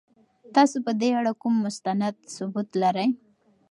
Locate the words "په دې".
0.85-1.09